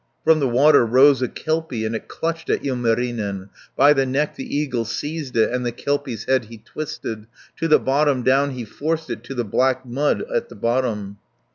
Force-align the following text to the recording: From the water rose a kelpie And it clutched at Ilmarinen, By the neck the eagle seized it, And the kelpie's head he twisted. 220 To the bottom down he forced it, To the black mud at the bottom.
From 0.23 0.39
the 0.39 0.47
water 0.49 0.83
rose 0.83 1.21
a 1.21 1.27
kelpie 1.27 1.85
And 1.85 1.93
it 1.95 2.07
clutched 2.07 2.49
at 2.49 2.65
Ilmarinen, 2.65 3.49
By 3.77 3.93
the 3.93 4.03
neck 4.07 4.35
the 4.35 4.57
eagle 4.57 4.83
seized 4.83 5.37
it, 5.37 5.53
And 5.53 5.63
the 5.63 5.71
kelpie's 5.71 6.23
head 6.23 6.45
he 6.45 6.57
twisted. 6.57 7.27
220 7.57 7.57
To 7.59 7.67
the 7.67 7.79
bottom 7.79 8.23
down 8.23 8.49
he 8.49 8.65
forced 8.65 9.11
it, 9.11 9.23
To 9.25 9.35
the 9.35 9.43
black 9.45 9.85
mud 9.85 10.23
at 10.35 10.49
the 10.49 10.55
bottom. 10.55 11.19